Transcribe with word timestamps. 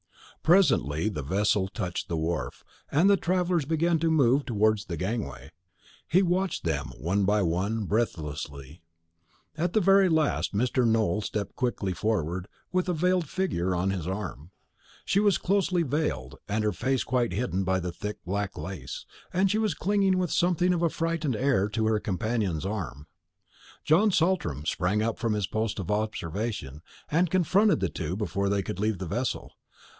Presently 0.41 1.07
the 1.09 1.21
vessel 1.21 1.67
touched 1.67 2.07
the 2.07 2.17
wharf, 2.17 2.63
and 2.91 3.07
the 3.07 3.15
travellers 3.17 3.65
began 3.65 3.99
to 3.99 4.09
move 4.09 4.43
towards 4.47 4.85
the 4.85 4.97
gangway. 4.97 5.51
He 6.07 6.23
watched 6.23 6.63
them, 6.63 6.87
one 6.97 7.23
by 7.25 7.43
one, 7.43 7.85
breathlessly. 7.85 8.81
At 9.55 9.73
the 9.73 9.79
very 9.79 10.09
last, 10.09 10.55
Mr. 10.55 10.87
Nowell 10.87 11.21
stepped 11.21 11.55
quickly 11.55 11.93
forward, 11.93 12.47
with 12.71 12.89
a 12.89 12.93
veiled 12.95 13.29
figure 13.29 13.75
on 13.75 13.91
his 13.91 14.07
arm. 14.07 14.49
She 15.05 15.19
was 15.19 15.37
closely 15.37 15.83
veiled, 15.83 16.39
her 16.49 16.71
face 16.71 17.03
quite 17.03 17.33
hidden 17.33 17.63
by 17.63 17.79
thick 17.79 18.17
black 18.25 18.57
lace, 18.57 19.05
and 19.31 19.51
she 19.51 19.59
was 19.59 19.75
clinging 19.75 20.17
with 20.17 20.31
something 20.31 20.73
of 20.73 20.81
a 20.81 20.89
frightened 20.89 21.35
air 21.35 21.69
to 21.69 21.85
her 21.85 21.99
companion's 21.99 22.65
arm. 22.65 23.05
John 23.85 24.09
Saltram 24.09 24.65
sprang 24.65 25.03
up 25.03 25.19
from 25.19 25.33
his 25.33 25.45
post 25.45 25.77
of 25.77 25.91
observation, 25.91 26.81
and 27.11 27.29
confronted 27.29 27.79
the 27.79 27.89
two 27.89 28.15
before 28.15 28.49
they 28.49 28.63
could 28.63 28.79
leave 28.79 28.97
the 28.97 29.05
vessel. 29.05 29.53